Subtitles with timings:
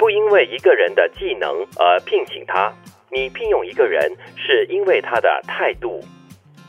[0.00, 2.72] 不因为一个人的技能而聘请他，
[3.12, 6.02] 你聘用一个人是因为他的态度，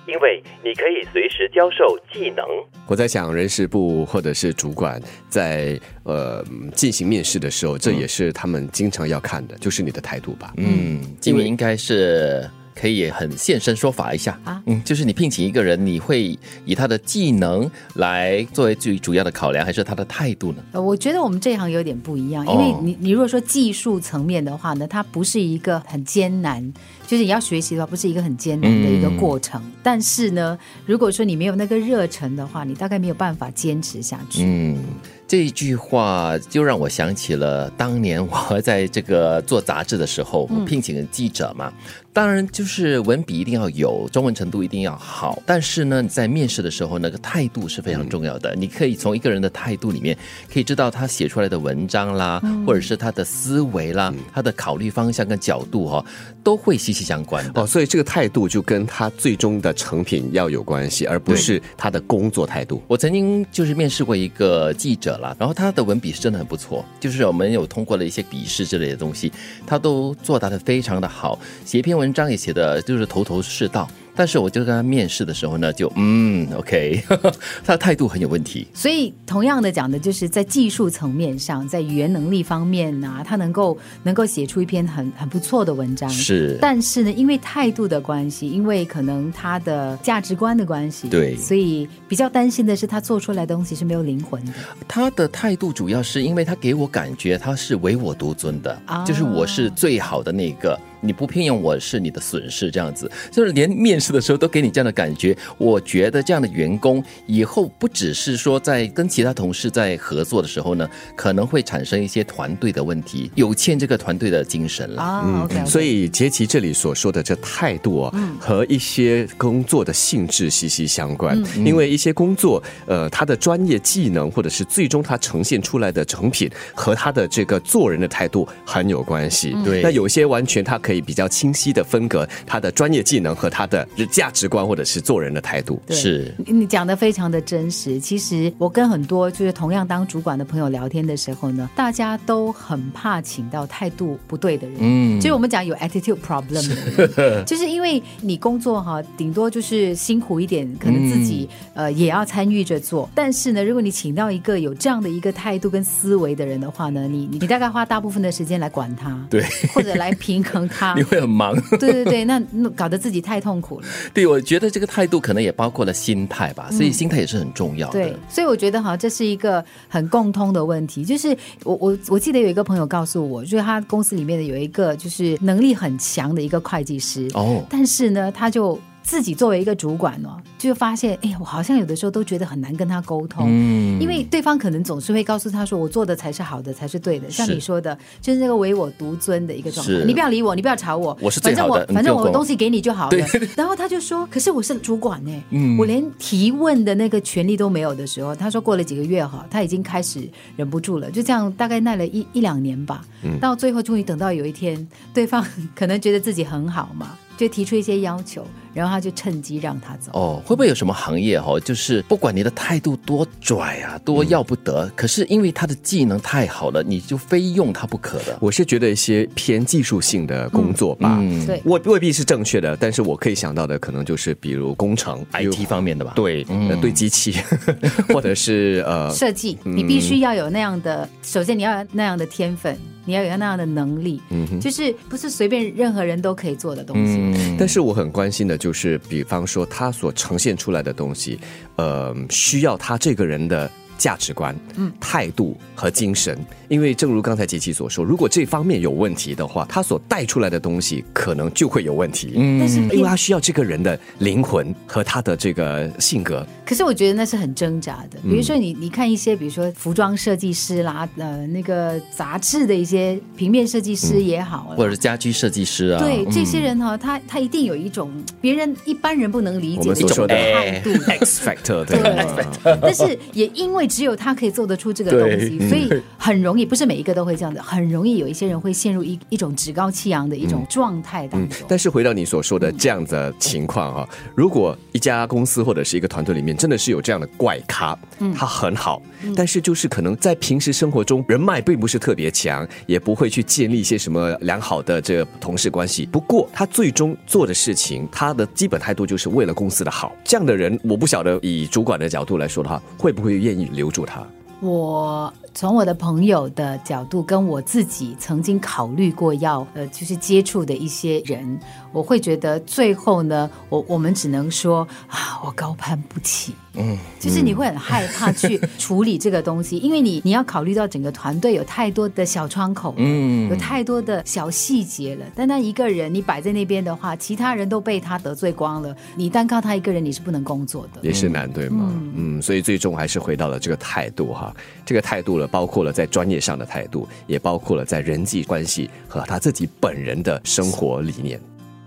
[0.05, 2.45] 因为你可以随时教授技能。
[2.87, 6.43] 我在想，人事部或者是主管在呃
[6.75, 10.51] 进行面试的时候，这也是他们经常要看的，就是你的态度吧。
[10.57, 12.45] 嗯，因为应该是
[12.81, 14.39] 可以很现身说法一下。
[14.43, 14.59] 啊？
[14.65, 16.35] 嗯，就是你聘请一个人，你会
[16.65, 20.63] 以他的技能来作为最主要的考量，还是他的态度呢？
[20.71, 26.73] 呃，我觉得我们这一行有点不一样，哦因为你你如果说技术层面的话呢，它不是一个很艰难，
[27.11, 29.61] 就是你要学习的话，不是一个很艰难的一个过程。
[29.83, 34.43] 但是呢，如果说你没有那个热忱的话，你大概没有办法坚持下去。
[34.45, 34.81] 嗯，
[35.27, 41.73] 这一句话就让我想起了当年我在这个做杂志的时候，我聘请记者嘛。
[42.13, 45.41] 当然，就是文笔一定要有，中文程度一定要好。
[45.45, 48.53] 但是呢，你在面试的时候，那个态度是非常重要的。
[48.53, 50.17] 你可以从一个人的态度里面，
[50.51, 56.05] 可以知道他写出来的文章啦，或者是他的思维啦，他的考虑方向跟角度哦，
[56.43, 57.61] 都会息息相关的。
[57.61, 62.81] 哦，所以这个态度就跟他最终的成品要有关系，而不是他的工作态度。
[62.87, 69.31] 我曾经就是面试过一个记者啦，然后他的文笔是真的很不错，就是我们有通过了一些笔试之类的东西，
[69.65, 73.89] 他都作答的非常的好，写一篇文章也写的就是头头是道。
[74.15, 77.01] 但是我就跟他面试的时候呢，就嗯，OK，
[77.63, 78.67] 他的态度很有问题。
[78.73, 86.09] 所以，同样的讲的就是在技术层面上，在语言能力方面呐、他能够能够写出一篇很很不错的文章。
[86.09, 94.51] 是，但是呢，因为态度的关系，因为可能他的价值观的关系，对所以比较担心的是他做出来的东西是没有灵魂的。
[94.87, 105.35] 他的态度主要是因为他给我感觉他是唯我独尊的，啊就是我是最好的那个，你不聘用我是你的损失，这样子，就是连面试的时候都给你这样的感觉。
[105.57, 115.21] 我觉得这样的员工以后不只是说在跟其他同事在合作的时候呢，可能会产生一些团队的问题，有欠这个团队的精神了。
[115.25, 121.41] 嗯、o k 所以杰奇这里所说的这态度啊，和一些工作的性质息息相关。
[121.65, 129.55] 因为一些工作，呃，他的专业技能或者是最终他呈现出来的成品和他的这个做人的态度很有关系。
[129.63, 135.79] 对那有些完全他可以比较清晰的分隔他的专业技能和他的价值观或者是做人的态度。
[135.85, 137.99] 对是你你讲的非常的真实。
[137.99, 144.77] 其实我跟很多就是同样当主管的朋友聊天的时候呢，大家都很怕请到态度不对的人。
[144.81, 151.30] 嗯就是我们讲有 attitude problem 的人， 就是因为你工作哈，顶多就是辛苦一点，可能自己、
[151.73, 153.09] 呃也要参与着做。
[153.13, 159.43] 但是呢，如果你请到一个有这样的一个态度跟思维的人的话呢，你你你大概花大部分的时间来管他，对，
[159.73, 161.03] 或者来平衡他 你。
[161.03, 161.55] 会很忙。
[161.71, 163.87] 对对对，那那搞得自己太痛苦了。
[164.13, 167.93] 对，我觉得这个态度可能也包括了心态吧，所以心态也是很重要的。
[167.93, 171.03] 对，所以我觉得哈，这是一个很共通的问题。
[171.03, 183.45] 就是我我我记得有一个朋友告诉我，就是他公司里面的有一个就是能力很强的一个会计师，哦，但是呢，他就自己作为一个主管哦，就发现，哎呀，我好像有的时候都觉得很难跟他沟通。
[183.49, 189.91] 嗯，因为对方可能总是会告诉他说：“我做的才是好的，才是对的。”像你说的，就是那个唯我独尊的一个状态。
[189.91, 193.25] 是你不要理我，你不要吵我，我是最反正好的你我反正我我东西给你就好了对。
[193.57, 203.03] 然后他就说：“可是我是主管呢，嗯我连提问的那个权利都没有的时候，他说过了几个月哈，他已经开始忍不住了，就这样大概耐了一一两年吧。
[203.23, 205.45] 嗯到最后终于等到有一天，对方
[205.75, 210.11] 可能觉得自己很好嘛，就提出一些要求，然后他就趁机让他走。
[210.13, 218.37] 哦，会不会有什么行业哦，就是不管你的态度多拽啊，多要不得，可是因为他的技能太好了，你就非用他不可的。
[218.39, 227.35] 我是觉得一些偏技术性的工作吧，嗯对，未未必是正确的，但是我可以想到的可能就是比如工程 IT 方面的吧，对，呃对机器，
[228.13, 232.77] 或者是呃，设计，你必须要有那样的，首先你要有那样的天分，
[233.11, 234.21] 你要有那样的能力，
[234.61, 237.17] 就是不是随便任何人都可以做的东西。
[237.17, 241.37] 嗯，但是我很关心的就是，比方说他所呈现出来的东西，
[241.75, 243.69] 呃，需要他这个人的
[244.01, 246.37] 价值观、嗯、态度和精神。
[246.67, 252.33] 因为正如刚才杰奇所说，如果这方面有问题的话，他所带出来的东西可能就会有问题。
[252.35, 256.47] 嗯，但是因为他需要这个人的灵魂和他的这个性格。
[256.65, 258.17] 可是我觉得那是很挣扎的。
[258.23, 266.31] 比如说你你看一些，比如说服装设计师啦，呃，那个杂志的一些平面设计师也好啦，或者是家居设计师啊，对嗯。
[266.31, 268.09] 这些人哈，他他一定有一种
[268.39, 270.91] 别人一般人不能理解的态度。
[271.05, 271.99] X factor 对。
[272.01, 281.59] 对，但是也因为只有他可以做得出这个东西，所以很容易，不是每一个都会这样的，很容易有一些人会陷入一一种趾高气扬的一种状态当中。
[281.59, 287.97] 嗯但是回到你所说的这样的情况啊，如果一家公司或者是一个团队里面真的是有这样的怪咖，
[288.35, 289.01] 他很好，
[289.35, 296.05] 但是就是可能在平时生活中人脉并不是特别强，也不会去建立一些什么良好的这个同事关系。
[296.05, 300.13] 不过他最终做的事情，他的基本态度就是为了公司的好。
[300.23, 304.23] 这样的人，我不晓得以主管的角度来说的话，会不会愿意留留住他？
[304.59, 311.59] 我从我的朋友的角度，跟我自己曾经考虑过要呃，就是接触的一些人，
[311.91, 316.53] 我会觉得最后呢，我我们只能说啊，我高攀不起。
[316.75, 325.25] 嗯，就是你会很害怕去处理这个东西，因为你你要考虑到整个团队有太多的小窗口，嗯，有太多的小细节了。
[325.35, 331.01] 单单一个人你摆在那边的话，其他人都被他得罪光了，你单靠他一个人你是不能工作的。
[331.01, 331.91] 也是难，对吗？
[332.15, 341.39] 嗯所以最终还是回到了这个态度哈，这个态度了，包括了在专业上的态度，也包括了在人际关系和他自己本人的生活理念。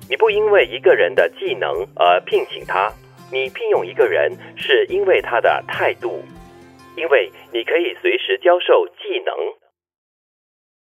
[0.09, 2.93] 你不因为一个人的技能而聘请他，
[3.33, 6.23] 你聘用一个人是因为他的态度，
[6.97, 9.35] 因为你可以随时教授技能。